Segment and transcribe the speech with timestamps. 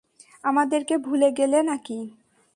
[0.43, 1.97] আমাদেরকে ভু্লে গেলে নাকি?